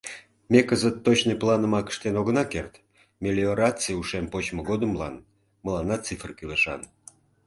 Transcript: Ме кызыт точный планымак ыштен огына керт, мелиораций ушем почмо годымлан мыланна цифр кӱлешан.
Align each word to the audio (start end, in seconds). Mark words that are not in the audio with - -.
Ме 0.51 0.59
кызыт 0.69 0.95
точный 1.05 1.39
планымак 1.41 1.85
ыштен 1.91 2.15
огына 2.21 2.43
керт, 2.53 2.73
мелиораций 3.23 3.97
ушем 4.01 4.25
почмо 4.33 4.61
годымлан 4.69 5.15
мыланна 5.63 5.97
цифр 6.05 6.29
кӱлешан. 6.37 6.81